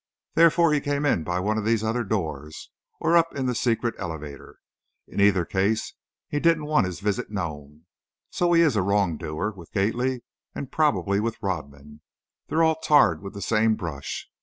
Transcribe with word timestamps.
Therefore, 0.33 0.73
he 0.73 0.81
came 0.81 1.05
in 1.05 1.23
by 1.23 1.39
one 1.39 1.59
of 1.59 1.63
these 1.63 1.83
other 1.83 2.03
doors, 2.03 2.71
or 2.99 3.15
up 3.15 3.35
in 3.35 3.45
the 3.45 3.53
secret 3.53 3.93
elevator. 3.99 4.57
In 5.07 5.21
either 5.21 5.45
case, 5.45 5.93
he 6.27 6.39
didn't 6.39 6.65
want 6.65 6.87
his 6.87 6.99
visit 7.01 7.29
known. 7.29 7.85
So 8.31 8.51
he 8.53 8.63
is 8.63 8.75
a 8.75 8.81
wrongdoer, 8.81 9.51
with 9.51 9.71
Gately, 9.71 10.23
and 10.55 10.71
probably, 10.71 11.19
with 11.19 11.43
Rodman. 11.43 12.01
They're 12.47 12.63
all 12.63 12.77
tarred 12.79 13.21
with 13.21 13.35
the 13.35 13.43
same 13.43 13.75
brush. 13.75 14.27